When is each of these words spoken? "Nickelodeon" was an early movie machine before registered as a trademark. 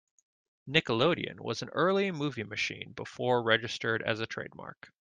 "Nickelodeon" 0.67 1.39
was 1.39 1.61
an 1.61 1.69
early 1.73 2.09
movie 2.11 2.43
machine 2.43 2.91
before 2.93 3.43
registered 3.43 4.01
as 4.01 4.19
a 4.19 4.25
trademark. 4.25 4.89